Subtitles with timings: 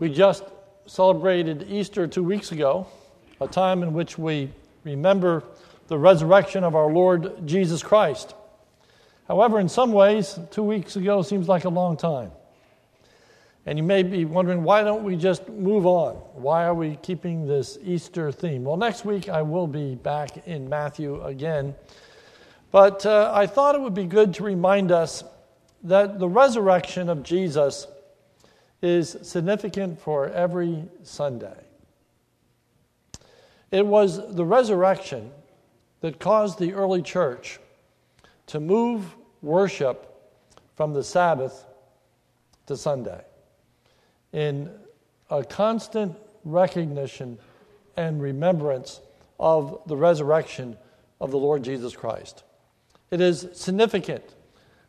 [0.00, 0.42] We just
[0.86, 2.88] celebrated Easter two weeks ago,
[3.40, 4.50] a time in which we
[4.82, 5.44] remember
[5.86, 8.34] the resurrection of our Lord Jesus Christ.
[9.28, 12.32] However, in some ways, two weeks ago seems like a long time.
[13.66, 16.16] And you may be wondering, why don't we just move on?
[16.34, 18.64] Why are we keeping this Easter theme?
[18.64, 21.72] Well, next week I will be back in Matthew again.
[22.72, 25.22] But uh, I thought it would be good to remind us
[25.84, 27.86] that the resurrection of Jesus
[28.84, 31.56] is significant for every Sunday.
[33.70, 35.32] It was the resurrection
[36.02, 37.58] that caused the early church
[38.48, 40.34] to move worship
[40.76, 41.64] from the Sabbath
[42.66, 43.22] to Sunday
[44.34, 44.70] in
[45.30, 46.14] a constant
[46.44, 47.38] recognition
[47.96, 49.00] and remembrance
[49.40, 50.76] of the resurrection
[51.22, 52.44] of the Lord Jesus Christ.
[53.10, 54.34] It is significant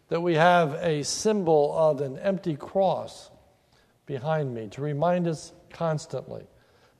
[0.10, 3.30] that we have a symbol of an empty cross
[4.06, 6.44] behind me to remind us constantly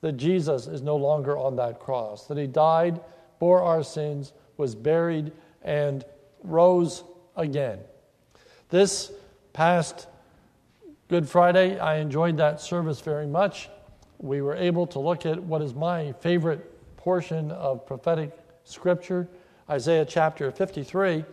[0.00, 3.00] that Jesus is no longer on that cross, that he died,
[3.38, 6.04] bore our sins, was buried, and
[6.42, 7.04] rose
[7.36, 7.78] again.
[8.68, 9.12] This
[9.52, 10.06] past
[11.08, 13.68] Good Friday, I enjoyed that service very much.
[14.18, 19.28] We were able to look at what is my favorite portion of prophetic scripture,
[19.70, 21.24] Isaiah chapter 53.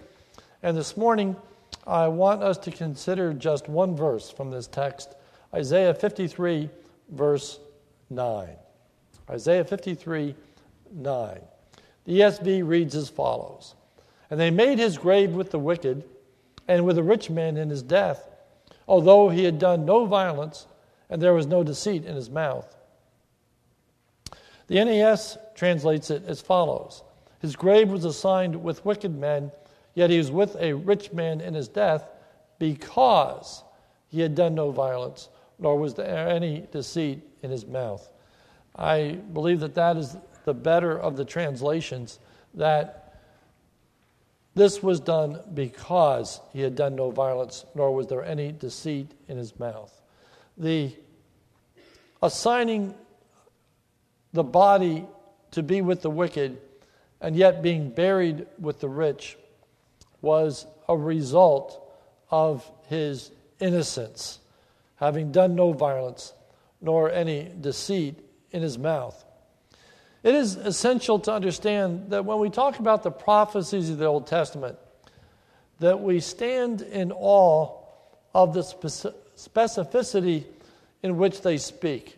[0.62, 1.36] And this morning,
[1.88, 5.16] I want us to consider just one verse from this text
[5.54, 6.70] Isaiah 53,
[7.10, 7.60] verse
[8.10, 8.50] 9.
[9.30, 10.36] Isaiah 53,
[10.92, 11.42] 9.
[12.06, 13.76] The ESV reads as follows
[14.30, 16.04] And they made his grave with the wicked
[16.68, 18.30] and with a rich man in his death,
[18.88, 20.66] although he had done no violence
[21.10, 22.76] and there was no deceit in his mouth.
[24.68, 27.04] The NAS translates it as follows
[27.40, 29.52] His grave was assigned with wicked men,
[29.94, 32.10] yet he was with a rich man in his death
[32.58, 33.64] because
[34.08, 38.10] he had done no violence nor was there any deceit in his mouth.
[38.76, 42.20] I believe that that is the better of the translations,
[42.54, 43.22] that
[44.56, 49.38] this was done because he had done no violence, nor was there any deceit in
[49.38, 50.02] his mouth.
[50.58, 50.96] The
[52.22, 52.94] assigning
[54.32, 55.06] the body
[55.52, 56.58] to be with the wicked
[57.22, 59.38] and yet being buried with the rich
[60.22, 61.80] was a result
[62.30, 64.40] of his innocence
[65.04, 66.32] having done no violence,
[66.80, 68.16] nor any deceit
[68.52, 69.22] in his mouth.
[70.24, 74.28] It is essential to understand that when we talk about the prophecies of the Old
[74.28, 74.78] Testament,
[75.82, 77.78] that we stand in awe
[78.34, 80.46] of the specificity
[81.02, 82.16] in which they speak.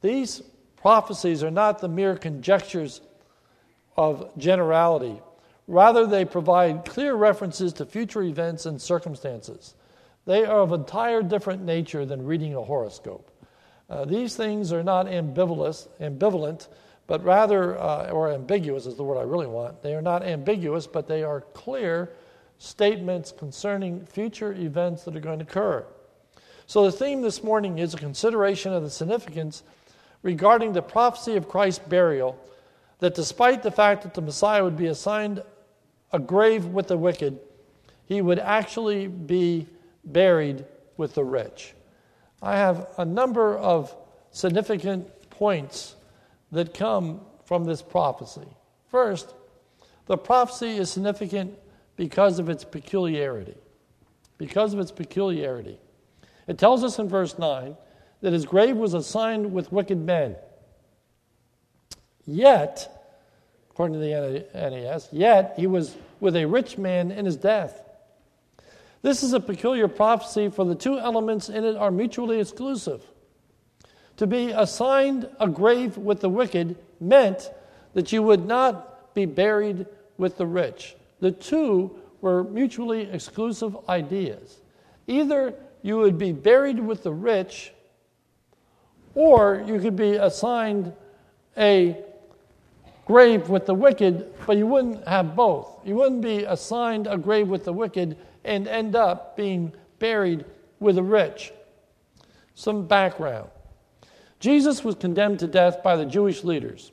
[0.00, 0.42] These
[0.78, 3.02] prophecies are not the mere conjectures
[3.98, 5.20] of generality.
[5.66, 9.74] Rather, they provide clear references to future events and circumstances.
[10.26, 13.30] They are of entire different nature than reading a horoscope.
[13.88, 16.68] Uh, these things are not ambivalent, ambivalent
[17.10, 19.82] but rather, uh, or ambiguous is the word I really want.
[19.82, 22.12] They are not ambiguous, but they are clear
[22.58, 25.84] statements concerning future events that are going to occur.
[26.68, 29.64] So the theme this morning is a consideration of the significance
[30.22, 32.38] regarding the prophecy of Christ's burial,
[33.00, 35.42] that despite the fact that the Messiah would be assigned
[36.12, 37.40] a grave with the wicked,
[38.04, 39.66] he would actually be
[40.04, 40.64] buried
[40.96, 41.74] with the rich.
[42.42, 43.94] I have a number of
[44.30, 45.96] significant points
[46.52, 48.46] that come from this prophecy.
[48.90, 49.34] First,
[50.06, 51.56] the prophecy is significant
[51.96, 53.56] because of its peculiarity.
[54.38, 55.78] Because of its peculiarity.
[56.46, 57.76] It tells us in verse 9
[58.22, 60.36] that his grave was assigned with wicked men.
[62.26, 63.06] Yet,
[63.70, 67.82] according to the NAS, yet he was with a rich man in his death.
[69.02, 73.02] This is a peculiar prophecy, for the two elements in it are mutually exclusive.
[74.18, 77.50] To be assigned a grave with the wicked meant
[77.94, 79.86] that you would not be buried
[80.18, 80.96] with the rich.
[81.20, 84.60] The two were mutually exclusive ideas.
[85.06, 87.72] Either you would be buried with the rich,
[89.14, 90.92] or you could be assigned
[91.56, 91.96] a
[93.06, 95.80] grave with the wicked, but you wouldn't have both.
[95.84, 100.44] You wouldn't be assigned a grave with the wicked and end up being buried
[100.78, 101.52] with the rich.
[102.54, 103.50] Some background
[104.40, 106.92] Jesus was condemned to death by the Jewish leaders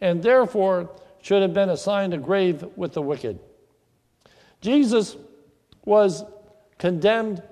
[0.00, 0.90] and therefore
[1.20, 3.40] should have been assigned a grave with the wicked.
[4.60, 5.16] Jesus
[5.84, 6.24] was
[6.78, 7.42] condemned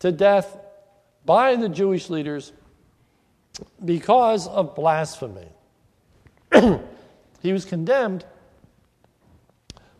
[0.00, 0.58] to death
[1.24, 2.52] by the Jewish leaders
[3.84, 5.48] because of blasphemy.
[7.40, 8.24] he was condemned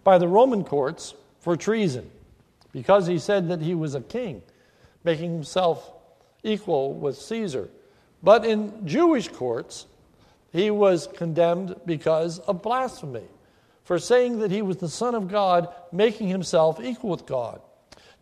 [0.03, 2.11] by the Roman courts for treason
[2.73, 4.41] because he said that he was a king,
[5.05, 5.93] making himself
[6.43, 7.69] equal with Caesar.
[8.23, 9.85] But in Jewish courts,
[10.53, 13.29] he was condemned because of blasphemy,
[13.85, 17.61] for saying that he was the Son of God, making himself equal with God.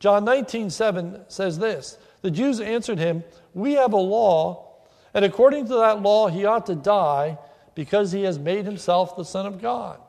[0.00, 3.22] John 19, 7 says this The Jews answered him,
[3.54, 4.80] We have a law,
[5.14, 7.38] and according to that law, he ought to die
[7.76, 10.00] because he has made himself the Son of God.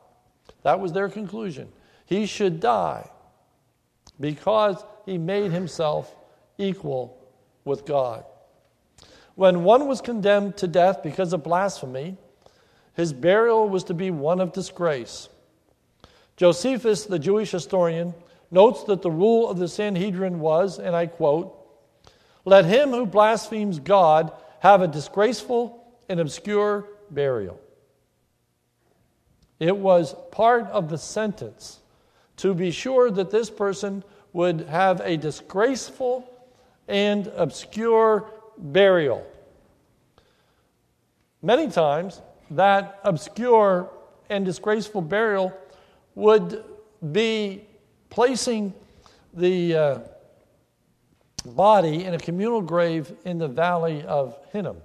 [0.63, 1.71] That was their conclusion.
[2.13, 3.09] He should die
[4.19, 6.15] because he made himself
[6.59, 7.17] equal
[7.65, 8.23] with God.
[9.33, 12.17] When one was condemned to death because of blasphemy,
[12.93, 15.27] his burial was to be one of disgrace.
[16.37, 18.13] Josephus, the Jewish historian,
[18.51, 21.67] notes that the rule of the Sanhedrin was, and I quote,
[22.45, 27.59] Let him who blasphemes God have a disgraceful and obscure burial.
[29.59, 31.79] It was part of the sentence
[32.37, 34.03] to be sure that this person
[34.33, 36.29] would have a disgraceful
[36.87, 39.25] and obscure burial.
[41.41, 42.21] Many times,
[42.51, 43.89] that obscure
[44.29, 45.53] and disgraceful burial
[46.15, 46.63] would
[47.11, 47.65] be
[48.09, 48.73] placing
[49.33, 49.99] the uh,
[51.45, 54.77] body in a communal grave in the valley of Hinnom,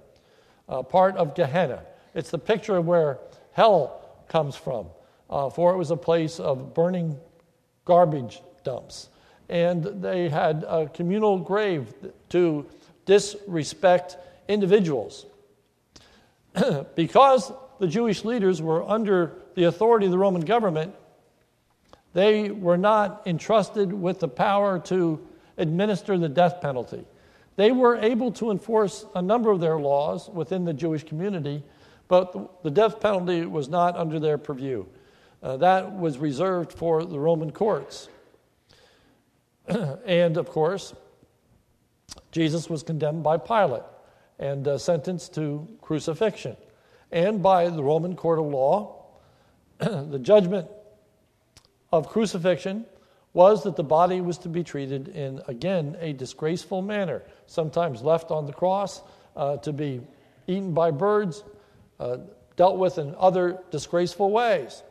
[0.67, 1.83] uh, part of Gehenna.
[2.13, 3.19] It's the picture of where
[3.53, 4.87] hell comes from,
[5.29, 7.17] uh, for it was a place of burning
[7.89, 9.09] garbage dumps.
[9.49, 11.91] And they had a communal grave
[12.29, 12.67] to
[13.07, 14.15] disrespect
[14.47, 15.25] individuals.
[16.95, 20.93] because the Jewish leaders were under the authority of the Roman government,
[22.13, 25.19] they were not entrusted with the power to
[25.57, 27.03] administer the death penalty.
[27.55, 31.63] They were able to enforce a number of their laws within the Jewish community,
[32.07, 34.85] but the death penalty was not under their purview.
[35.41, 38.09] Uh, that was reserved for the Roman courts.
[40.05, 40.93] and of course,
[42.31, 43.83] Jesus was condemned by Pilate
[44.37, 46.57] and uh, sentenced to crucifixion.
[47.11, 49.05] And by the Roman court of law,
[49.77, 50.67] the judgment
[51.91, 52.85] of crucifixion
[53.33, 58.31] was that the body was to be treated in, again, a disgraceful manner, sometimes left
[58.31, 59.01] on the cross
[59.35, 60.01] uh, to be
[60.47, 61.43] eaten by birds,
[61.99, 62.17] uh,
[62.55, 64.83] dealt with in other disgraceful ways.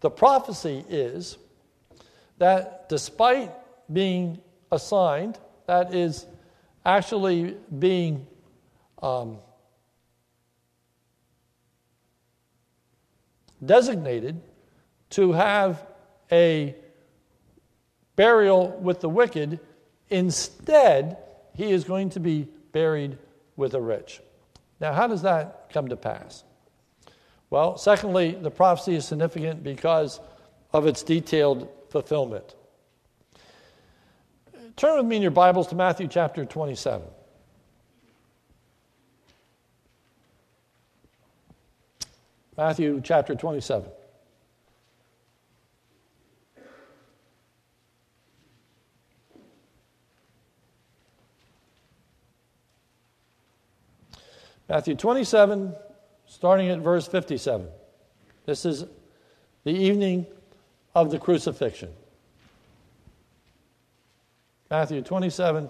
[0.00, 1.38] The prophecy is
[2.38, 3.52] that despite
[3.92, 4.40] being
[4.70, 6.26] assigned, that is,
[6.88, 8.26] actually being
[9.02, 9.38] um,
[13.64, 14.40] designated
[15.10, 15.86] to have
[16.32, 16.74] a
[18.16, 19.60] burial with the wicked.
[20.08, 21.18] Instead,
[21.54, 23.18] he is going to be buried
[23.56, 24.20] with the rich.
[24.80, 26.44] Now, how does that come to pass?
[27.50, 30.20] Well, secondly, the prophecy is significant because
[30.72, 32.54] of its detailed fulfillment.
[34.76, 37.06] Turn with me in your Bibles to Matthew chapter 27.
[42.56, 43.90] Matthew chapter 27.
[54.68, 55.74] Matthew 27,
[56.28, 57.66] starting at verse 57.
[58.46, 58.84] This is
[59.64, 60.26] the evening
[60.94, 61.90] of the crucifixion.
[64.70, 65.68] Matthew 27,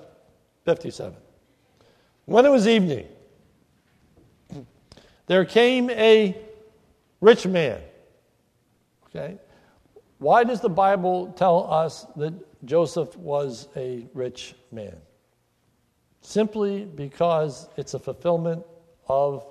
[0.65, 1.17] 57.
[2.27, 3.07] When it was evening,
[5.27, 6.37] there came a
[7.21, 7.81] rich man.
[9.07, 9.39] Okay?
[10.19, 12.35] Why does the Bible tell us that
[12.65, 14.97] Joseph was a rich man?
[16.21, 18.65] Simply because it's a fulfillment
[19.09, 19.47] of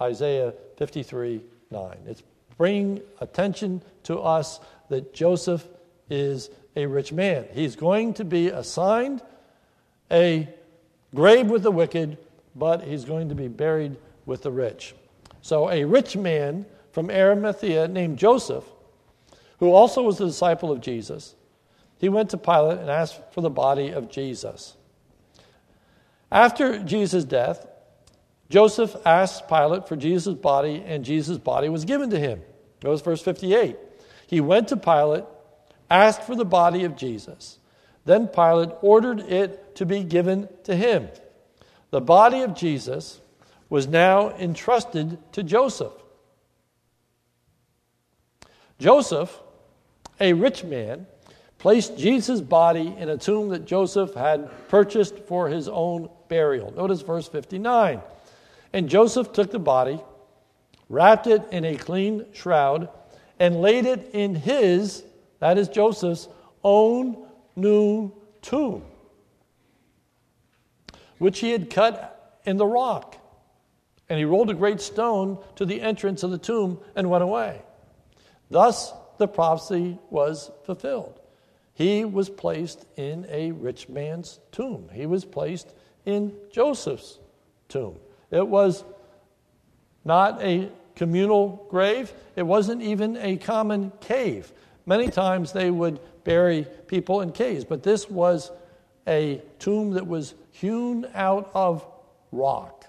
[0.00, 1.96] Isaiah 53 9.
[2.06, 2.22] It's
[2.58, 5.66] bringing attention to us that Joseph
[6.10, 7.46] is a rich man.
[7.52, 9.22] He's going to be assigned
[10.10, 10.48] a
[11.14, 12.18] grave with the wicked,
[12.54, 13.96] but he's going to be buried
[14.26, 14.94] with the rich.
[15.40, 18.64] So, a rich man from Arimathea named Joseph,
[19.58, 21.34] who also was a disciple of Jesus,
[21.98, 24.76] he went to Pilate and asked for the body of Jesus.
[26.30, 27.66] After Jesus' death,
[28.52, 32.42] Joseph asked Pilate for Jesus' body, and Jesus' body was given to him.
[32.84, 33.78] Notice verse 58.
[34.26, 35.24] He went to Pilate
[35.88, 37.58] asked for the body of Jesus.
[38.04, 41.08] Then Pilate ordered it to be given to him.
[41.92, 43.22] The body of Jesus
[43.70, 45.94] was now entrusted to Joseph.
[48.78, 49.34] Joseph,
[50.20, 51.06] a rich man,
[51.56, 56.70] placed Jesus' body in a tomb that Joseph had purchased for his own burial.
[56.76, 58.02] Notice verse 59.
[58.72, 60.00] And Joseph took the body,
[60.88, 62.88] wrapped it in a clean shroud,
[63.38, 65.04] and laid it in his
[65.40, 66.28] that is Joseph's
[66.62, 67.26] own
[67.56, 68.12] new
[68.42, 68.84] tomb.
[71.18, 73.16] which he had cut in the rock.
[74.08, 77.62] And he rolled a great stone to the entrance of the tomb and went away.
[78.50, 81.20] Thus the prophecy was fulfilled.
[81.74, 85.72] He was placed in a rich man's tomb, he was placed
[86.04, 87.18] in Joseph's
[87.68, 87.96] tomb.
[88.32, 88.84] It was
[90.04, 94.52] not a communal grave, it wasn't even a common cave.
[94.84, 98.50] Many times they would bury people in caves, but this was
[99.06, 101.86] a tomb that was hewn out of
[102.32, 102.86] rock.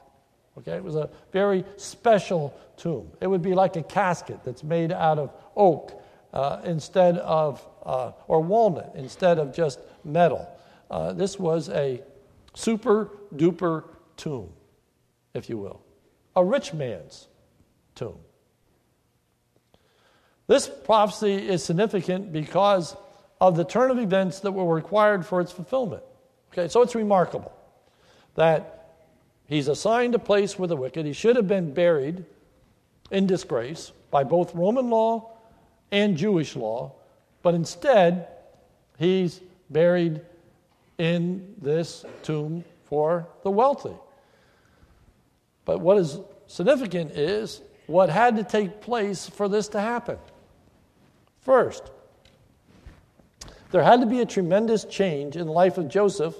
[0.57, 3.11] Okay, it was a very special tomb.
[3.21, 8.11] It would be like a casket that's made out of oak uh, instead of, uh,
[8.27, 10.47] or walnut instead of just metal.
[10.89, 12.01] Uh, this was a
[12.53, 13.83] super duper
[14.17, 14.49] tomb,
[15.33, 15.81] if you will,
[16.35, 17.27] a rich man's
[17.95, 18.17] tomb.
[20.47, 22.95] This prophecy is significant because
[23.39, 26.03] of the turn of events that were required for its fulfillment.
[26.51, 27.51] Okay, so it's remarkable
[28.35, 28.95] that
[29.47, 31.05] he's assigned a place with the wicked.
[31.05, 32.25] He should have been buried
[33.11, 35.31] in disgrace by both Roman law
[35.91, 36.93] and Jewish law,
[37.41, 38.27] but instead,
[38.97, 40.21] he's buried
[40.97, 43.95] in this tomb for the wealthy.
[45.65, 50.17] But what is significant is what had to take place for this to happen.
[51.41, 51.91] First,
[53.71, 56.35] there had to be a tremendous change in the life of Joseph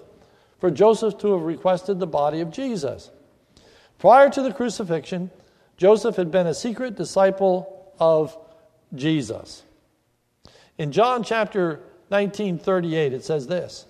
[0.60, 3.12] for Joseph to have requested the body of Jesus.
[4.00, 5.30] Prior to the crucifixion,
[5.76, 8.38] Joseph had been a secret disciple of
[8.96, 9.64] Jesus.
[10.78, 13.86] In John chapter 19, 38, it says this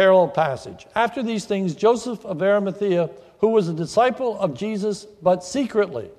[0.00, 0.86] parallel passage.
[0.94, 6.10] After these things, Joseph of Arimathea, who was a disciple of Jesus, but secretly,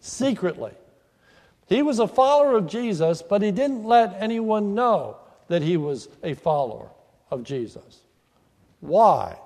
[0.00, 0.72] secretly,
[1.68, 6.08] he was a follower of Jesus, but he didn't let anyone know that he was
[6.24, 6.88] a follower
[7.30, 8.00] of Jesus.
[8.80, 9.38] Why?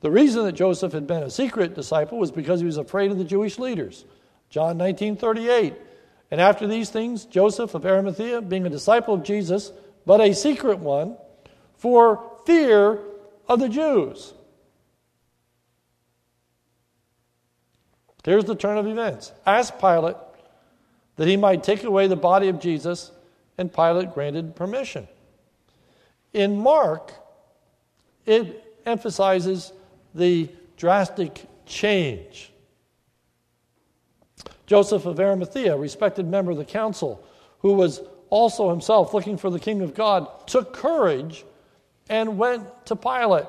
[0.00, 3.18] The reason that Joseph had been a secret disciple was because he was afraid of
[3.18, 4.04] the Jewish leaders.
[4.50, 5.72] John 19 38.
[6.32, 9.70] And after these things, Joseph of Arimathea, being a disciple of Jesus,
[10.04, 11.16] but a secret one,
[11.76, 13.00] for fear
[13.48, 14.32] of the Jews.
[18.24, 19.32] Here's the turn of events.
[19.44, 20.16] Ask Pilate
[21.16, 23.12] that he might take away the body of Jesus,
[23.58, 25.06] and Pilate granted permission.
[26.32, 27.12] In Mark,
[28.26, 29.72] it emphasizes
[30.14, 32.50] the drastic change
[34.66, 37.24] Joseph of Arimathea, respected member of the council,
[37.60, 41.44] who was also himself looking for the King of God, took courage
[42.08, 43.46] and went to Pilate.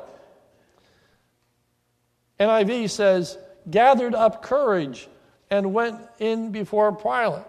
[2.40, 3.38] NIV says,
[3.70, 5.08] gathered up courage
[5.50, 7.46] and went in before Pilate.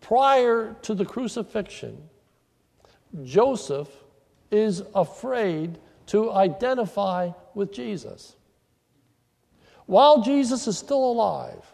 [0.00, 1.96] Prior to the crucifixion,
[3.24, 3.88] Joseph
[4.50, 8.36] is afraid to identify with Jesus.
[9.86, 11.64] While Jesus is still alive,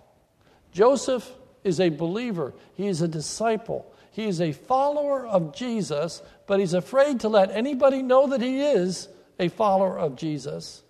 [0.72, 1.28] Joseph
[1.64, 6.74] is a believer, he is a disciple, he is a follower of Jesus, but he's
[6.74, 10.82] afraid to let anybody know that he is a follower of Jesus,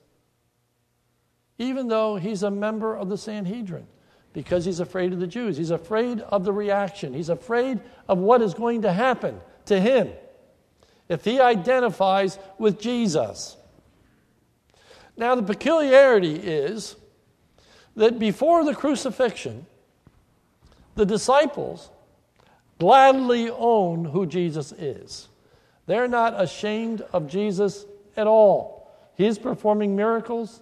[1.58, 3.86] even though he's a member of the Sanhedrin,
[4.32, 5.56] because he's afraid of the Jews.
[5.56, 10.10] He's afraid of the reaction, he's afraid of what is going to happen to him
[11.08, 13.56] if he identifies with Jesus.
[15.16, 16.96] Now, the peculiarity is
[17.96, 19.66] that before the crucifixion,
[20.94, 21.90] the disciples
[22.80, 25.28] gladly own who Jesus is.
[25.86, 28.90] They're not ashamed of Jesus at all.
[29.14, 30.60] He's performing miracles,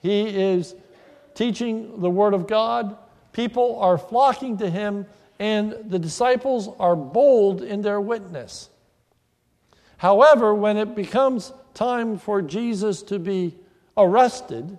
[0.00, 0.74] he is
[1.34, 2.96] teaching the Word of God.
[3.32, 5.06] People are flocking to him,
[5.38, 8.70] and the disciples are bold in their witness.
[9.96, 13.56] However, when it becomes time for Jesus to be
[13.96, 14.78] arrested,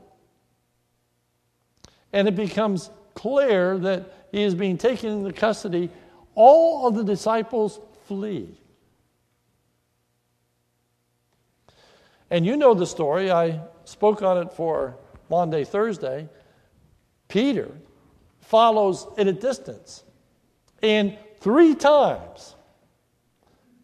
[2.14, 5.90] and it becomes clear that he is being taken into custody,
[6.36, 8.58] all of the disciples flee.
[12.32, 13.32] And you know the story.
[13.32, 14.96] I spoke on it for
[15.30, 16.30] Maundy, Thursday.
[17.28, 17.70] Peter
[18.42, 20.04] follows at a distance.
[20.82, 22.56] And three times,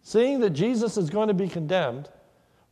[0.01, 2.09] seeing that Jesus is going to be condemned,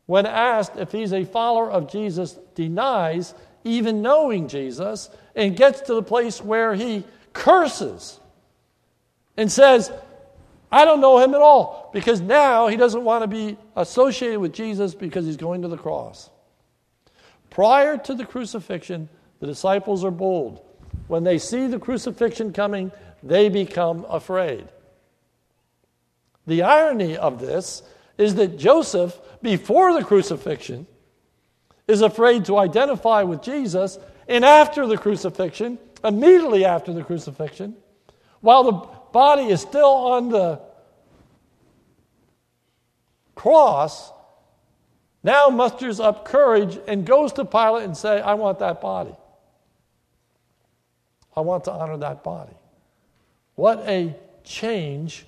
[0.06, 5.94] when asked if he's a follower of Jesus, denies even knowing Jesus and gets to
[5.94, 8.20] the place where he curses
[9.36, 9.90] and says,
[10.70, 14.52] I don't know him at all because now he doesn't want to be associated with
[14.52, 16.30] Jesus because he's going to the cross.
[17.50, 20.64] Prior to the crucifixion, the disciples are bold.
[21.06, 22.90] When they see the crucifixion coming,
[23.22, 24.66] they become afraid.
[26.46, 27.82] The irony of this
[28.18, 30.86] is that Joseph, before the crucifixion,
[31.86, 33.98] is afraid to identify with Jesus,
[34.28, 37.76] and after the crucifixion, immediately after the crucifixion,
[38.40, 40.60] while the body is still on the
[43.36, 44.10] cross,
[45.22, 49.14] now musters up courage and goes to Pilate and say, I want that body.
[51.36, 52.56] I want to honor that body.
[53.54, 55.24] What a change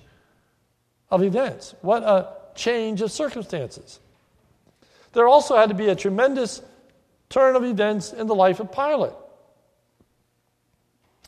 [1.09, 1.73] of events.
[1.81, 4.01] What a change of circumstances.
[5.13, 6.61] There also had to be a tremendous
[7.29, 9.13] turn of events in the life of Pilate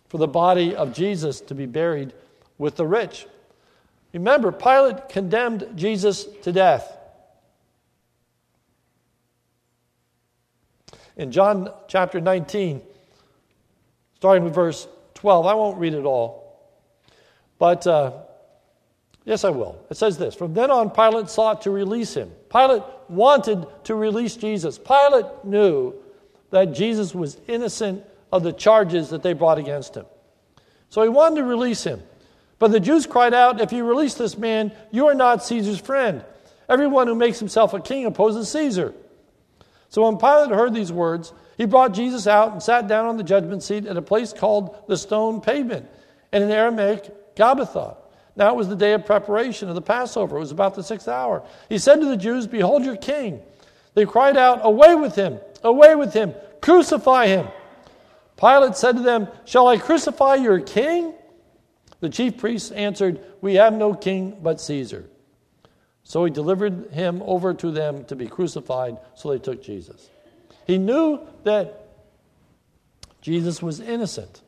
[0.10, 2.12] for the body of Jesus to be buried
[2.60, 3.26] with the rich.
[4.14, 6.96] Remember, Pilate condemned Jesus to death.
[11.16, 12.82] In John chapter 19,
[14.16, 16.60] starting with verse 12, I won't read it all,
[17.58, 18.12] but uh,
[19.26, 19.78] yes, I will.
[19.90, 22.32] It says this From then on, Pilate sought to release him.
[22.50, 24.78] Pilate wanted to release Jesus.
[24.78, 25.94] Pilate knew
[26.52, 30.06] that Jesus was innocent of the charges that they brought against him.
[30.90, 32.02] So he wanted to release him.
[32.60, 36.24] But the Jews cried out, If you release this man, you are not Caesar's friend.
[36.68, 38.94] Everyone who makes himself a king opposes Caesar.
[39.88, 43.24] So when Pilate heard these words, he brought Jesus out and sat down on the
[43.24, 45.90] judgment seat at a place called the stone pavement,
[46.32, 47.98] and in Aramaic, Gabbatha.
[48.36, 50.38] Now it was the day of preparation of the Passover.
[50.38, 51.44] It was about the sixth hour.
[51.68, 53.42] He said to the Jews, Behold your king.
[53.96, 55.40] They cried out, Away with him!
[55.64, 56.34] Away with him!
[56.62, 57.48] Crucify him!
[58.38, 61.14] Pilate said to them, Shall I crucify your king?
[62.00, 65.10] The chief priests answered, We have no king but Caesar.
[66.04, 70.10] So he delivered him over to them to be crucified, so they took Jesus.
[70.66, 71.88] He knew that
[73.22, 74.42] Jesus was innocent,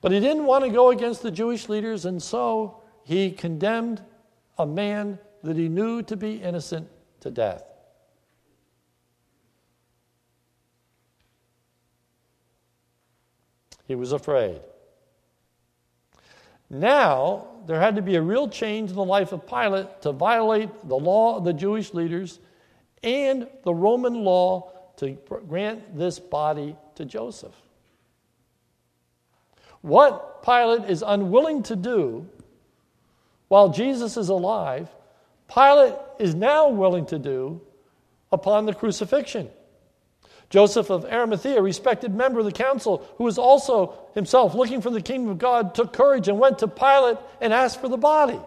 [0.00, 4.02] but he didn't want to go against the Jewish leaders, and so he condemned
[4.58, 6.88] a man that he knew to be innocent
[7.20, 7.62] to death.
[13.86, 14.60] He was afraid.
[16.68, 20.70] Now, there had to be a real change in the life of Pilate to violate
[20.88, 22.40] the law of the Jewish leaders
[23.02, 25.12] and the Roman law to
[25.48, 27.54] grant this body to Joseph.
[29.82, 32.26] What Pilate is unwilling to do
[33.48, 34.88] while Jesus is alive,
[35.52, 37.60] Pilate is now willing to do
[38.32, 39.48] upon the crucifixion.
[40.48, 45.00] Joseph of Arimathea, respected member of the council, who was also himself looking for the
[45.00, 48.38] kingdom of God, took courage and went to Pilate and asked for the body.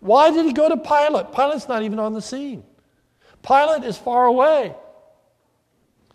[0.00, 1.32] Why did he go to Pilate?
[1.32, 2.62] Pilate's not even on the scene.
[3.42, 4.74] Pilate is far away.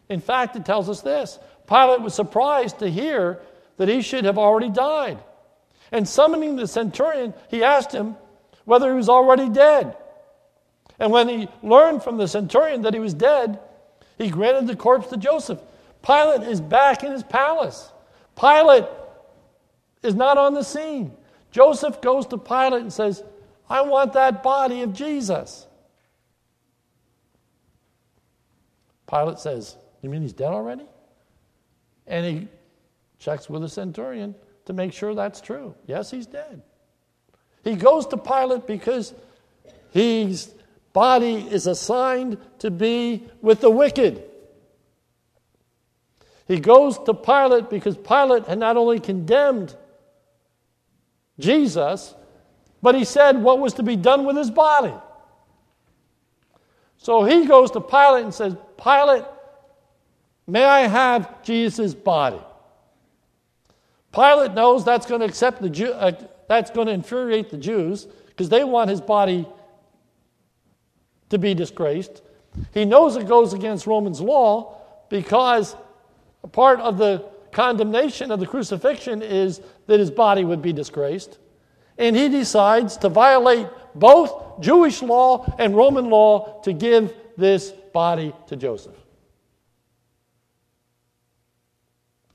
[0.08, 3.42] In fact, it tells us this Pilate was surprised to hear
[3.78, 5.20] that he should have already died.
[5.92, 8.16] And summoning the centurion, he asked him
[8.66, 9.96] whether he was already dead.
[11.00, 13.60] And when he learned from the centurion that he was dead,
[14.20, 15.60] he granted the corpse to Joseph.
[16.04, 17.92] Pilate is back in his palace.
[18.40, 18.86] Pilate
[20.04, 21.14] is not on the scene.
[21.52, 23.24] Joseph goes to Pilate and says,
[23.70, 25.66] I want that body of Jesus.
[29.10, 30.86] Pilate says, You mean he's dead already?
[32.06, 32.48] And he
[33.20, 35.74] checks with the centurion to make sure that's true.
[35.88, 36.62] Yes, he's dead.
[37.64, 39.14] He goes to Pilate because
[39.92, 40.54] he's
[40.94, 44.24] body is assigned to be with the wicked.
[46.48, 49.76] He goes to Pilate because Pilate had not only condemned
[51.38, 52.16] Jesus,
[52.82, 54.94] but he said what was to be done with his body.
[56.98, 59.26] So he goes to Pilate and says, Pilate,
[60.48, 62.42] may I have Jesus' body?
[64.12, 66.12] Pilate knows that's going to accept the Jew, uh,
[66.48, 69.48] that's going to infuriate the Jews because they want his body
[71.30, 72.22] to be disgraced.
[72.74, 74.78] He knows it goes against Romans law
[75.10, 75.76] because
[76.44, 81.40] a part of the condemnation of the crucifixion is that his body would be disgraced.
[81.98, 88.34] And he decides to violate both Jewish law and Roman law to give this body
[88.48, 88.96] to Joseph.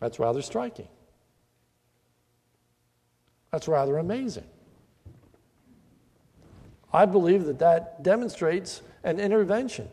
[0.01, 0.89] That's rather striking.
[3.51, 4.45] That's rather amazing.
[6.95, 9.89] I believe that that demonstrates an intervention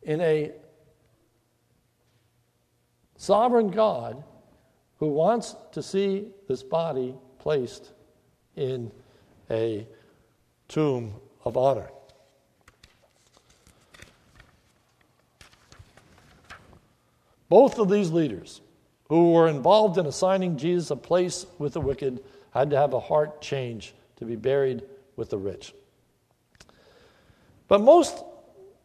[0.00, 0.52] in a
[3.18, 4.24] sovereign God
[4.98, 7.92] who wants to see this body placed
[8.56, 8.90] in
[9.50, 9.86] a
[10.66, 11.12] tomb
[11.44, 11.90] of honor.
[17.50, 18.62] Both of these leaders
[19.10, 22.98] who were involved in assigning Jesus a place with the wicked had to have a
[23.00, 24.82] heart change to be buried
[25.16, 25.74] with the rich.
[27.68, 28.22] But most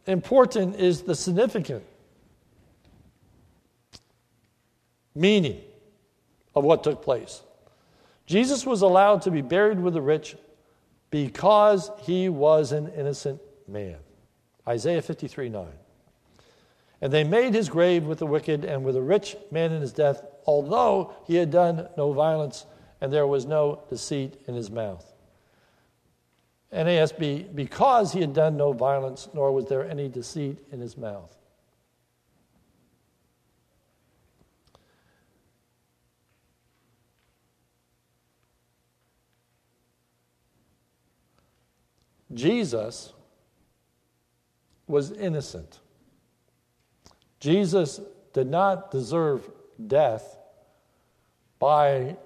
[0.06, 1.84] important is the significant
[5.14, 5.60] meaning
[6.54, 7.42] of what took place.
[8.26, 10.36] Jesus was allowed to be buried with the rich
[11.10, 13.96] because he was an innocent man.
[14.66, 15.66] Isaiah 53 9.
[17.00, 19.92] And they made his grave with the wicked and with a rich man in his
[19.92, 22.64] death, although he had done no violence
[23.00, 25.11] and there was no deceit in his mouth.
[26.72, 31.36] NASB, because he had done no violence, nor was there any deceit in his mouth.
[42.32, 43.12] Jesus
[44.86, 45.80] was innocent.
[47.40, 48.00] Jesus
[48.32, 49.50] did not deserve
[49.86, 50.38] death
[51.58, 52.16] by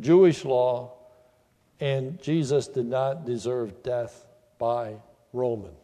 [0.00, 0.92] Jewish law,
[1.84, 4.24] and Jesus did not deserve death
[4.58, 4.94] by
[5.34, 5.76] Roman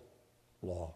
[0.63, 0.95] law.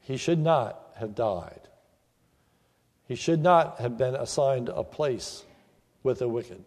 [0.00, 1.60] He should not have died.
[3.06, 5.44] He should not have been assigned a place
[6.02, 6.64] with the wicked.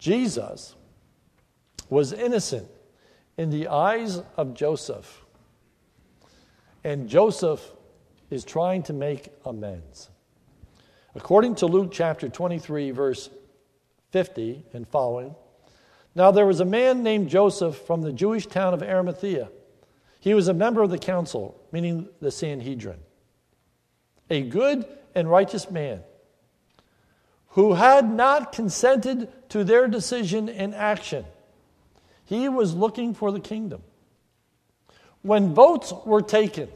[0.00, 0.74] Jesus
[1.88, 2.66] was innocent
[3.36, 5.24] in the eyes of Joseph.
[6.82, 7.62] And Joseph
[8.28, 10.10] is trying to make amends.
[11.16, 13.30] According to Luke chapter 23, verse
[14.10, 15.34] 50 and following,
[16.14, 19.48] now there was a man named Joseph from the Jewish town of Arimathea.
[20.20, 22.98] He was a member of the council, meaning the Sanhedrin,
[24.28, 26.02] a good and righteous man
[27.50, 31.24] who had not consented to their decision and action.
[32.26, 33.82] He was looking for the kingdom.
[35.22, 36.68] When votes were taken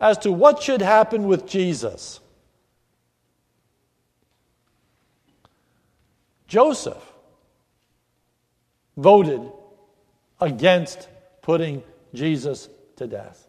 [0.00, 2.20] as to what should happen with Jesus,
[6.52, 7.02] Joseph
[8.94, 9.40] voted
[10.38, 11.08] against
[11.40, 13.48] putting Jesus to death.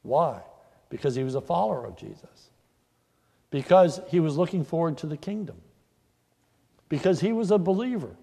[0.00, 0.40] Why?
[0.88, 2.48] Because he was a follower of Jesus
[3.50, 5.56] because he was looking forward to the kingdom,
[6.88, 8.16] because he was a believer.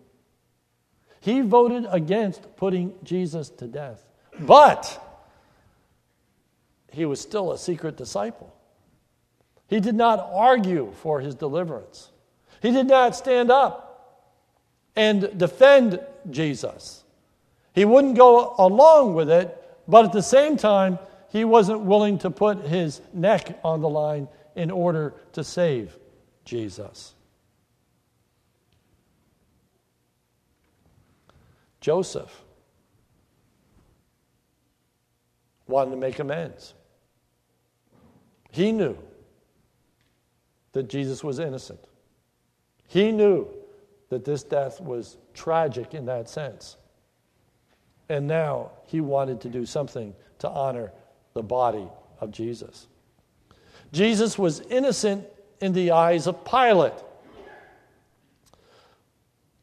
[1.22, 4.04] He voted against putting Jesus to death,
[4.40, 5.06] but
[6.92, 8.52] he was still a secret disciple.
[9.68, 12.10] He did not argue for his deliverance,
[12.62, 13.86] he did not stand up
[15.00, 15.98] and defend
[16.30, 17.06] Jesus.
[17.74, 19.58] He wouldn't go along with it,
[19.88, 24.28] but at the same time, he wasn't willing to put his neck on the line
[24.58, 25.98] in order to save
[26.44, 27.14] Jesus.
[31.80, 32.44] Joseph
[35.66, 36.74] wanted to make amends.
[38.52, 38.98] He knew
[40.74, 41.80] that Jesus was innocent.
[42.88, 43.48] He knew
[44.10, 46.78] that this death was tragic in that sense.
[48.10, 50.92] And now he wanted to do something to honor
[51.34, 51.88] the body
[52.20, 52.88] of Jesus.
[53.92, 55.26] Jesus was innocent
[55.62, 56.94] in the eyes of Pilate.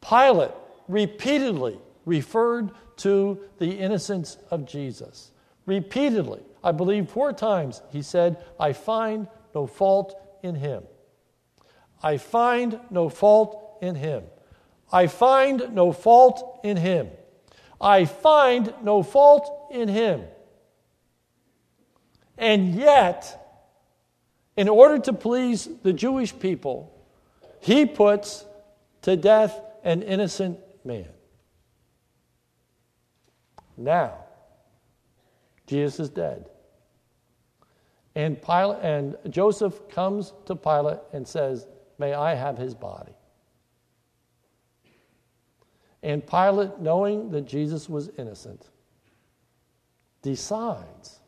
[0.00, 0.52] Pilate
[0.88, 5.32] repeatedly referred to the innocence of Jesus.
[5.66, 10.85] Repeatedly, I believe four times, he said, I find no fault in him.
[12.02, 14.22] I find no fault in him.
[14.92, 17.09] I find no fault in him.
[17.81, 20.25] I find no fault in him.
[22.38, 23.42] And yet,
[24.57, 26.92] in order to please the Jewish people,
[27.61, 28.44] he puts
[29.03, 31.09] to death an innocent man.
[33.77, 34.14] Now,
[35.66, 36.49] Jesus is dead.
[38.14, 41.66] And, Pilate, and Joseph comes to Pilate and says,
[41.99, 43.15] May I have his body?
[46.07, 48.64] And Pilate, knowing that Jesus was innocent,
[50.23, 51.19] decides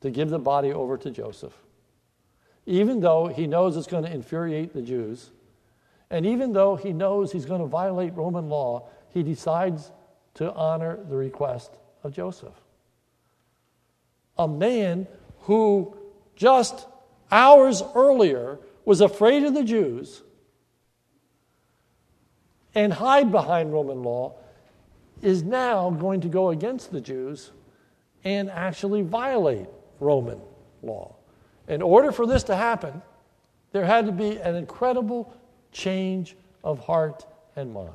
[0.00, 1.56] to give the body over to Joseph.
[2.66, 5.30] Even though he knows it's going to infuriate the Jews,
[6.10, 9.92] and even though he knows he's going to violate Roman law, he decides
[10.34, 12.60] to honor the request of Joseph.
[14.36, 15.06] A man
[15.42, 15.96] who
[16.34, 16.88] just
[17.30, 20.24] hours earlier was afraid of the Jews
[22.74, 24.34] and hide behind Roman law
[25.22, 27.50] is now going to go against the Jews
[28.24, 29.66] and actually violate
[30.00, 30.40] Roman
[30.82, 31.14] law.
[31.66, 33.02] In order for this to happen,
[33.72, 35.34] there had to be an incredible
[35.72, 37.26] change of heart
[37.56, 37.92] and mind.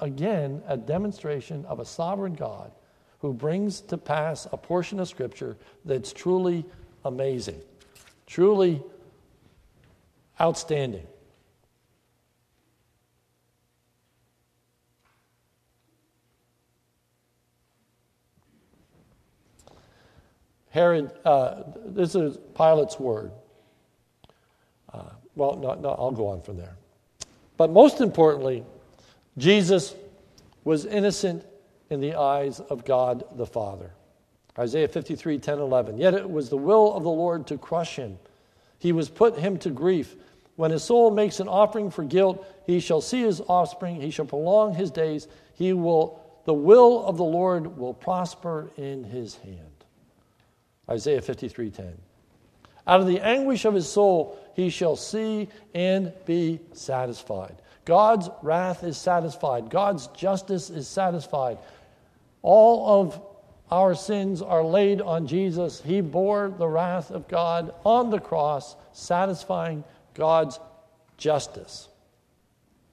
[0.00, 2.72] Again, a demonstration of a sovereign God
[3.20, 6.64] who brings to pass a portion of Scripture that's truly
[7.04, 7.60] amazing,
[8.26, 8.82] truly
[10.40, 11.06] outstanding.
[20.70, 23.32] Herod, uh, this is Pilate's word.
[24.92, 26.76] Uh, well, no, no, I'll go on from there.
[27.56, 28.64] But most importantly,
[29.36, 29.94] Jesus
[30.64, 31.44] was innocent
[31.90, 33.92] in the eyes of God the Father.
[34.58, 35.98] Isaiah 53, 10, 11.
[35.98, 38.18] Yet it was the will of the Lord to crush him.
[38.78, 40.16] He was put him to grief.
[40.56, 44.26] When his soul makes an offering for guilt, he shall see his offspring, he shall
[44.26, 49.77] prolong his days, he will the will of the Lord will prosper in his hand.
[50.88, 51.98] Isaiah 53:10.
[52.86, 57.56] Out of the anguish of his soul he shall see and be satisfied.
[57.84, 59.70] God's wrath is satisfied.
[59.70, 61.58] God's justice is satisfied.
[62.42, 63.20] All of
[63.70, 65.80] our sins are laid on Jesus.
[65.82, 70.58] He bore the wrath of God on the cross, satisfying God's
[71.18, 71.88] justice.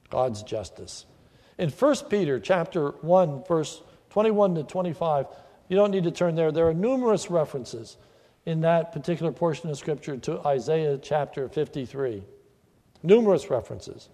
[0.09, 1.05] God's justice.
[1.57, 5.27] In 1 Peter chapter 1 verse 21 to 25,
[5.67, 6.51] you don't need to turn there.
[6.51, 7.97] There are numerous references
[8.45, 12.23] in that particular portion of scripture to Isaiah chapter 53.
[13.01, 14.09] Numerous references.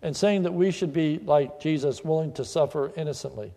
[0.00, 3.52] And saying that we should be like Jesus, willing to suffer innocently,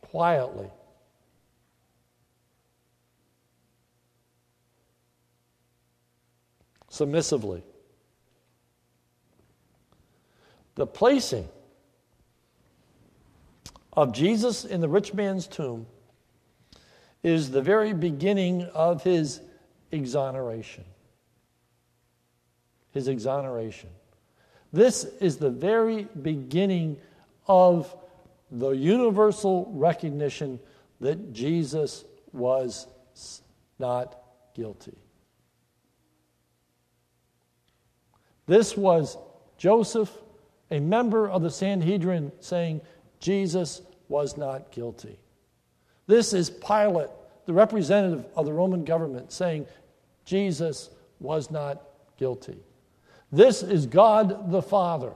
[0.00, 0.70] quietly.
[6.88, 7.62] Submissively.
[10.76, 11.48] The placing
[13.98, 15.84] of Jesus in the rich man's tomb
[17.24, 19.40] is the very beginning of his
[19.90, 20.84] exoneration.
[22.92, 23.90] His exoneration.
[24.72, 26.98] This is the very beginning
[27.48, 27.92] of
[28.52, 30.60] the universal recognition
[31.00, 32.86] that Jesus was
[33.80, 34.16] not
[34.54, 34.96] guilty.
[38.46, 39.18] This was
[39.56, 40.16] Joseph
[40.70, 42.80] a member of the Sanhedrin saying
[43.20, 45.18] Jesus was not guilty.
[46.06, 47.10] This is Pilate,
[47.46, 49.66] the representative of the Roman government, saying
[50.24, 51.82] Jesus was not
[52.16, 52.58] guilty.
[53.30, 55.12] This is God the Father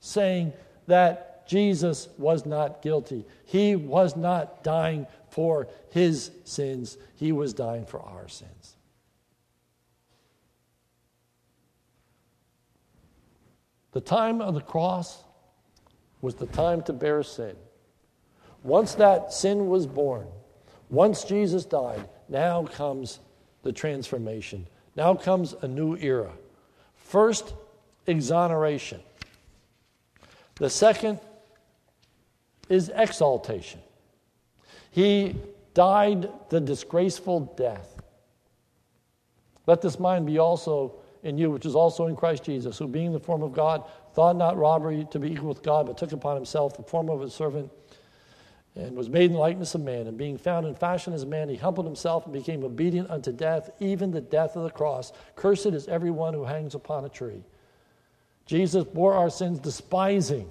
[0.00, 0.52] saying
[0.86, 3.24] that Jesus was not guilty.
[3.44, 8.76] He was not dying for his sins, he was dying for our sins.
[13.92, 15.22] The time of the cross
[16.20, 17.56] was the time to bear sin.
[18.62, 20.26] Once that sin was born,
[20.90, 23.20] once Jesus died, now comes
[23.62, 24.66] the transformation.
[24.96, 26.32] Now comes a new era.
[26.94, 27.54] First,
[28.06, 29.00] exoneration.
[30.56, 31.20] The second
[32.68, 33.80] is exaltation.
[34.90, 35.36] He
[35.74, 38.00] died the disgraceful death.
[39.66, 43.12] Let this mind be also in you, which is also in Christ Jesus, who being
[43.12, 46.36] the form of God, thought not robbery to be equal with God, but took upon
[46.36, 47.70] himself the form of a servant,
[48.76, 50.06] and was made in likeness of man.
[50.06, 53.32] And being found in fashion as a man, he humbled himself and became obedient unto
[53.32, 55.12] death, even the death of the cross.
[55.34, 57.42] Cursed is everyone who hangs upon a tree.
[58.46, 60.48] Jesus bore our sins, despising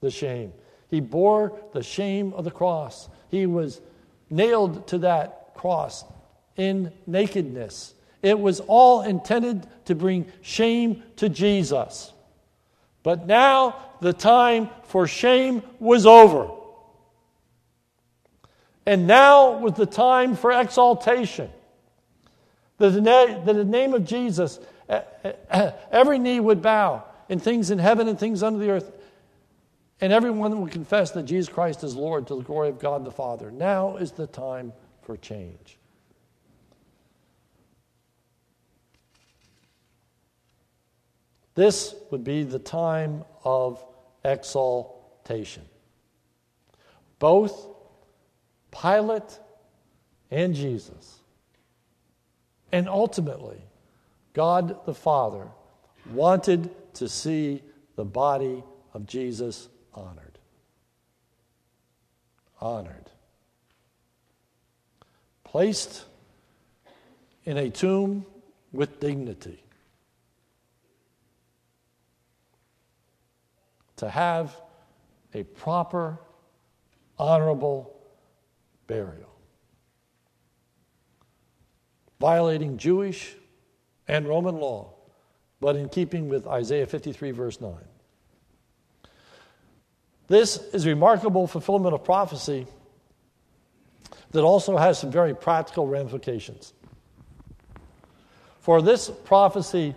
[0.00, 0.52] the shame.
[0.88, 3.08] He bore the shame of the cross.
[3.28, 3.80] He was
[4.28, 6.04] nailed to that cross
[6.56, 12.12] in nakedness it was all intended to bring shame to Jesus.
[13.02, 16.50] But now the time for shame was over.
[18.86, 21.50] And now was the time for exaltation.
[22.78, 24.58] That the, name of Jesus,
[25.92, 28.90] every knee would bow, in things in heaven and things under the earth,
[30.00, 33.10] and everyone would confess that Jesus Christ is Lord to the glory of God the
[33.10, 33.50] Father.
[33.50, 35.79] Now is the time for change.
[41.60, 43.84] This would be the time of
[44.24, 45.62] exaltation.
[47.18, 47.66] Both
[48.70, 49.38] Pilate
[50.30, 51.18] and Jesus,
[52.72, 53.60] and ultimately,
[54.32, 55.48] God the Father
[56.14, 57.62] wanted to see
[57.94, 60.38] the body of Jesus honored.
[62.58, 63.10] Honored.
[65.44, 66.06] Placed
[67.44, 68.24] in a tomb
[68.72, 69.62] with dignity.
[74.00, 74.58] To have
[75.34, 76.18] a proper,
[77.18, 77.94] honorable
[78.86, 79.30] burial.
[82.18, 83.34] Violating Jewish
[84.08, 84.94] and Roman law,
[85.60, 87.74] but in keeping with Isaiah 53, verse 9.
[90.28, 92.66] This is remarkable fulfillment of prophecy
[94.30, 96.72] that also has some very practical ramifications.
[98.60, 99.94] For this prophecy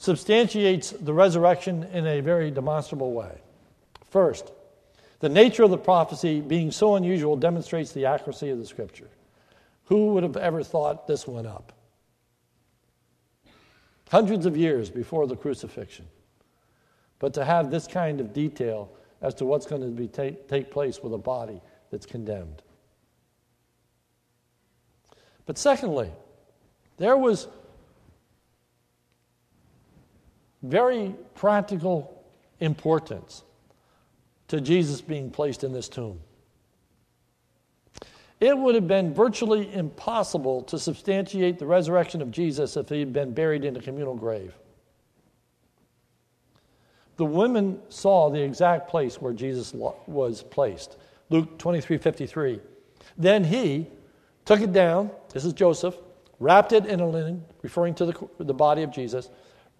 [0.00, 3.38] substantiates the resurrection in a very demonstrable way.
[4.08, 4.50] First,
[5.18, 9.10] the nature of the prophecy being so unusual demonstrates the accuracy of the scripture.
[9.84, 11.74] Who would have ever thought this one up?
[14.10, 16.06] Hundreds of years before the crucifixion.
[17.18, 20.70] But to have this kind of detail as to what's going to be take, take
[20.70, 21.60] place with a body
[21.90, 22.62] that's condemned.
[25.44, 26.10] But secondly,
[26.96, 27.48] there was
[30.62, 32.24] very practical
[32.60, 33.42] importance
[34.48, 36.20] to Jesus being placed in this tomb.
[38.40, 43.12] It would have been virtually impossible to substantiate the resurrection of Jesus if he had
[43.12, 44.54] been buried in a communal grave.
[47.18, 50.96] The women saw the exact place where Jesus was placed.
[51.28, 52.60] Luke 23 53.
[53.18, 53.86] Then he
[54.46, 55.94] took it down, this is Joseph,
[56.38, 59.28] wrapped it in a linen, referring to the, the body of Jesus,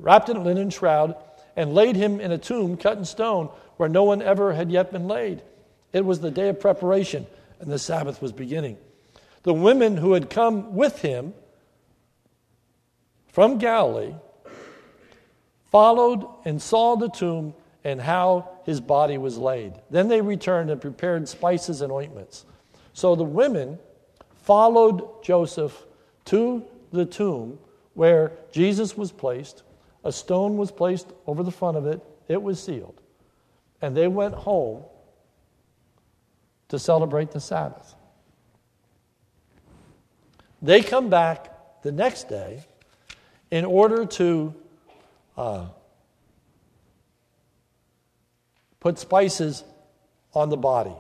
[0.01, 1.15] wrapped in a linen shroud,
[1.57, 4.93] and laid him in a tomb cut in stone where no one ever had yet
[4.93, 5.43] been laid.
[5.93, 7.27] It was the day of preparation
[7.61, 8.79] and the Sabbath was beginning.
[9.43, 11.35] The women who had come with him
[13.29, 14.15] from Galilee
[15.71, 19.75] followed and saw the tomb and how his body was laid.
[19.91, 22.45] Then they returned and prepared spices and ointments.
[22.93, 23.79] So the women
[24.43, 25.85] followed Joseph
[26.27, 27.59] to the tomb
[27.95, 29.63] where Jesus was placed.
[30.05, 33.01] A stone was placed over the front of it, it was sealed.
[33.83, 34.85] And they went home
[36.69, 37.95] to celebrate the Sabbath.
[40.63, 42.65] They come back the next day
[43.51, 44.55] in order to
[45.37, 45.67] uh,
[48.79, 49.65] put spices
[50.35, 50.95] on the body.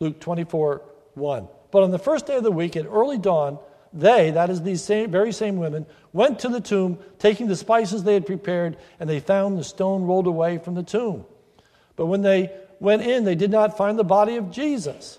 [0.00, 0.82] Luke 24
[1.14, 1.48] 1.
[1.70, 3.58] But on the first day of the week, at early dawn,
[3.96, 8.04] they, that is these same, very same women, went to the tomb, taking the spices
[8.04, 11.24] they had prepared, and they found the stone rolled away from the tomb.
[11.96, 15.18] But when they went in, they did not find the body of Jesus.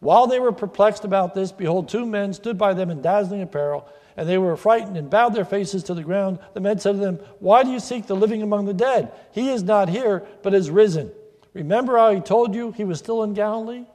[0.00, 3.88] While they were perplexed about this, behold, two men stood by them in dazzling apparel,
[4.16, 6.40] and they were frightened and bowed their faces to the ground.
[6.54, 9.12] The men said to them, Why do you seek the living among the dead?
[9.30, 11.12] He is not here, but is risen.
[11.54, 13.86] Remember how he told you he was still in Galilee?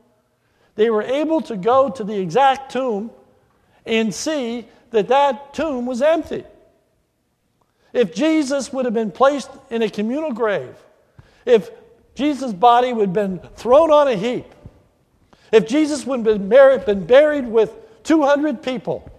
[0.75, 3.11] They were able to go to the exact tomb
[3.85, 6.43] and see that that tomb was empty.
[7.91, 10.75] If Jesus would have been placed in a communal grave,
[11.45, 11.69] if
[12.15, 14.45] Jesus' body would have been thrown on a heap,
[15.51, 17.71] if Jesus would have been buried with
[18.03, 19.09] 200 people,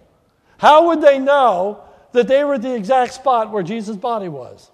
[0.58, 4.70] how would they know that they were at the exact spot where Jesus' body was?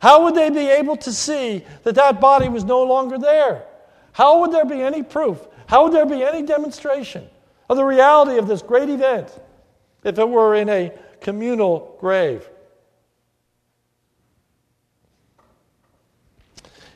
[0.00, 3.64] How would they be able to see that that body was no longer there?
[4.12, 5.38] How would there be any proof?
[5.66, 7.28] How would there be any demonstration
[7.68, 9.30] of the reality of this great event
[10.04, 12.48] if it were in a communal grave?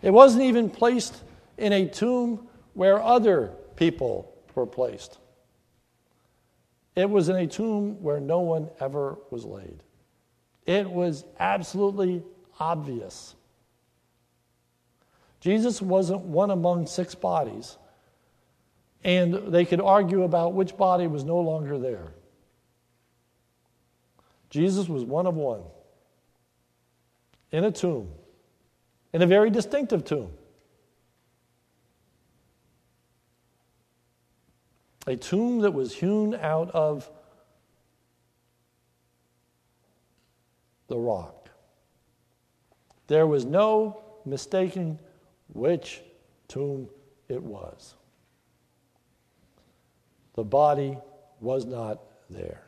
[0.02, 1.14] It wasn't even placed
[1.56, 5.18] in a tomb where other people were placed.
[6.94, 9.82] It was in a tomb where no one ever was laid.
[10.66, 12.22] It was absolutely
[12.58, 13.34] obvious.
[15.40, 17.76] Jesus wasn't one among six bodies,
[19.04, 22.12] and they could argue about which body was no longer there.
[24.50, 25.62] Jesus was one of one
[27.50, 28.10] in a tomb,
[29.12, 30.30] in a very distinctive tomb.
[35.06, 37.10] A tomb that was hewn out of
[40.86, 41.48] the rock.
[43.08, 44.98] There was no mistaking
[45.52, 46.02] which
[46.46, 46.88] tomb
[47.28, 47.94] it was.
[50.34, 50.96] The body
[51.40, 52.62] was not there.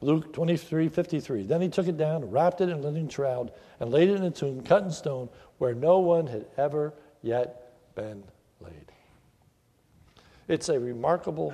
[0.00, 1.42] Luke 23 53.
[1.42, 4.30] Then he took it down, wrapped it in linen shroud, and laid it in a
[4.30, 8.22] tomb cut in stone where no one had ever yet been
[8.60, 8.92] laid.
[10.46, 11.52] It's a remarkable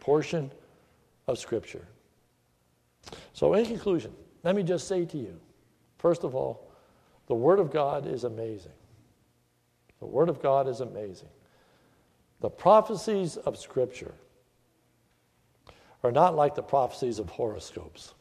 [0.00, 0.50] portion
[1.28, 1.86] of Scripture.
[3.32, 5.40] So, in conclusion, let me just say to you
[5.98, 6.70] first of all,
[7.28, 8.72] the Word of God is amazing.
[10.00, 11.30] The Word of God is amazing.
[12.40, 14.14] The prophecies of Scripture
[16.02, 18.14] are not like the prophecies of horoscopes.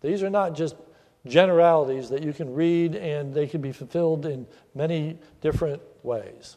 [0.00, 0.76] These are not just
[1.26, 6.56] generalities that you can read and they can be fulfilled in many different ways.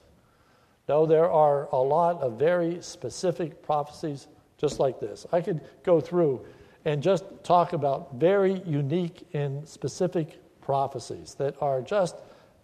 [0.87, 4.27] No, there are a lot of very specific prophecies
[4.57, 5.25] just like this.
[5.31, 6.45] I could go through
[6.85, 12.15] and just talk about very unique and specific prophecies that are just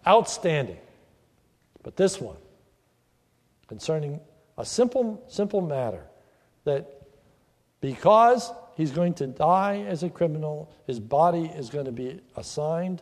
[0.07, 0.79] outstanding.
[1.83, 2.37] But this one,
[3.67, 4.19] concerning
[4.57, 6.03] a simple, simple matter,
[6.63, 7.01] that
[7.81, 13.01] because he's going to die as a criminal, his body is going to be assigned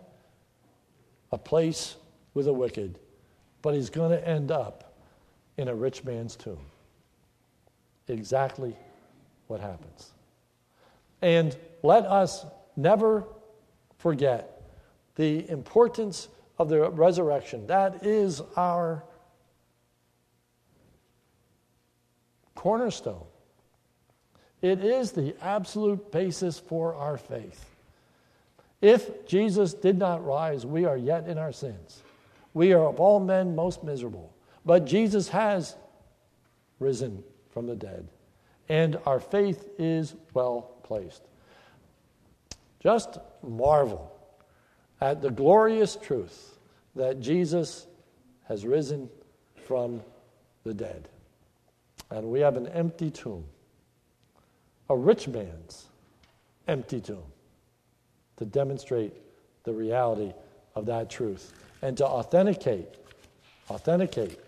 [1.32, 1.96] a place
[2.34, 3.00] with the wicked,
[3.62, 4.96] but he's going to end up
[5.58, 6.60] in a rich man's tomb.
[8.08, 8.76] exactly
[9.48, 10.12] what happens.
[11.22, 12.46] And let us
[12.76, 13.26] never
[13.98, 14.62] forget
[15.16, 16.28] the importance
[16.60, 17.66] of the resurrection.
[17.68, 19.04] That is our
[22.66, 23.28] cornerstone.
[24.64, 27.64] It is the absolute basis for our faith.
[28.82, 32.02] If Jesus did not rise, we are yet in our sins.
[32.56, 34.34] We are of all men most miserable.
[34.66, 35.76] But Jesus has
[36.80, 38.08] risen from the dead,
[38.68, 41.22] and our faith is well placed.
[42.80, 44.12] Just marvel
[45.02, 46.58] at the glorious truth
[46.96, 47.86] that Jesus
[48.48, 49.08] has risen
[49.68, 50.02] from
[50.64, 51.10] the dead.
[52.12, 53.46] And we have an empty tomb,
[54.90, 55.88] a rich man's
[56.68, 57.24] empty tomb,
[58.38, 59.14] to demonstrate
[59.64, 60.34] the reality
[60.76, 62.88] of that truth and to authenticate,
[63.70, 64.40] authenticate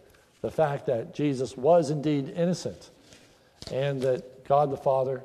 [0.41, 2.91] the fact that Jesus was indeed innocent
[3.71, 5.23] and that God the Father,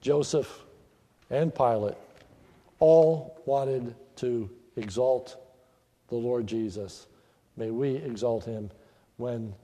[0.00, 0.62] Joseph,
[1.30, 1.94] and Pilate
[2.78, 5.36] all wanted to exalt
[6.08, 7.06] the Lord Jesus.
[7.56, 8.70] May we exalt him
[9.16, 9.54] when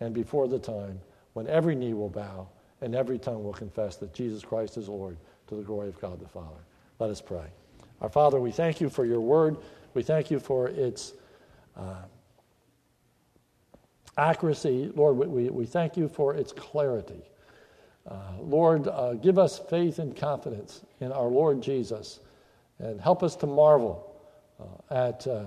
[0.00, 1.00] and before the time
[1.32, 2.48] when every knee will bow
[2.80, 5.16] and every tongue will confess that Jesus Christ is Lord
[5.48, 6.60] to the glory of God the Father.
[6.98, 7.46] Let us pray.
[8.00, 9.56] Our Father, we thank you for your word.
[9.94, 11.14] We thank you for its
[11.76, 12.02] uh,
[14.18, 14.92] accuracy.
[14.94, 17.22] Lord, we, we thank you for its clarity.
[18.06, 22.20] Uh, Lord, uh, give us faith and confidence in our Lord Jesus
[22.78, 24.14] and help us to marvel
[24.60, 25.46] uh, at uh,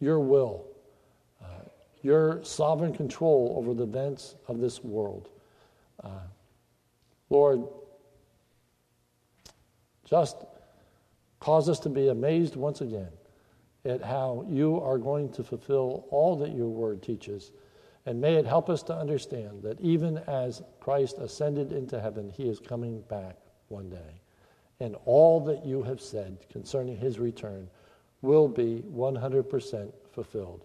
[0.00, 0.66] your will,
[2.04, 5.30] your sovereign control over the events of this world.
[6.02, 6.10] Uh,
[7.30, 7.62] Lord,
[10.04, 10.36] just
[11.40, 13.08] cause us to be amazed once again
[13.86, 17.52] at how you are going to fulfill all that your word teaches.
[18.06, 22.48] And may it help us to understand that even as Christ ascended into heaven, he
[22.48, 23.36] is coming back
[23.68, 24.20] one day.
[24.80, 27.68] And all that you have said concerning his return
[28.20, 30.64] will be 100% fulfilled.